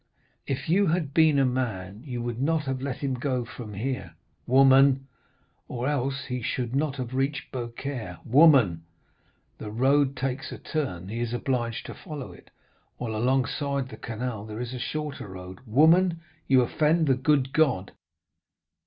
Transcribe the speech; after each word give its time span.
"'If 0.47 0.67
you 0.67 0.87
had 0.87 1.13
been 1.13 1.37
a 1.37 1.45
man, 1.45 2.01
you 2.03 2.23
would 2.23 2.41
not 2.41 2.63
have 2.63 2.81
let 2.81 2.97
him 2.97 3.13
go 3.13 3.45
from 3.45 3.75
here.' 3.75 4.15
"'Woman!' 4.47 5.05
"'Or 5.67 5.87
else 5.87 6.25
he 6.25 6.41
should 6.41 6.75
not 6.75 6.95
have 6.95 7.13
reached 7.13 7.51
Beaucaire.' 7.51 8.17
"'Woman!' 8.25 8.81
"'The 9.59 9.69
road 9.69 10.15
takes 10.17 10.51
a 10.51 10.57
turn—he 10.57 11.19
is 11.19 11.33
obliged 11.35 11.85
to 11.85 11.93
follow 11.93 12.31
it—while 12.31 13.15
alongside 13.15 13.81
of 13.83 13.89
the 13.89 13.97
canal 13.97 14.43
there 14.43 14.59
is 14.59 14.73
a 14.73 14.79
shorter 14.79 15.27
road.' 15.27 15.59
"'Woman!—you 15.67 16.61
offend 16.61 17.05
the 17.05 17.13
good 17.13 17.53
God. 17.53 17.91